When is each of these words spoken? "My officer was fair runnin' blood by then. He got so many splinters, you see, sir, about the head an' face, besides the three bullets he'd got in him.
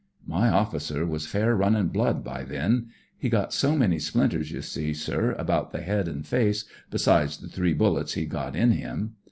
"My 0.25 0.49
officer 0.49 1.05
was 1.05 1.27
fair 1.27 1.55
runnin' 1.55 1.89
blood 1.89 2.23
by 2.23 2.43
then. 2.43 2.87
He 3.19 3.29
got 3.29 3.53
so 3.53 3.75
many 3.77 3.99
splinters, 3.99 4.49
you 4.51 4.63
see, 4.63 4.95
sir, 4.95 5.33
about 5.33 5.69
the 5.69 5.81
head 5.81 6.09
an' 6.09 6.23
face, 6.23 6.65
besides 6.89 7.37
the 7.37 7.47
three 7.47 7.75
bullets 7.75 8.15
he'd 8.15 8.29
got 8.29 8.55
in 8.55 8.71
him. 8.71 9.13